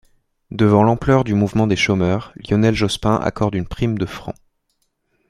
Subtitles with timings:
[0.49, 4.33] Devant l'ampleur du mouvement des chômeurs, Lionel Jospin accorde une prime de francs.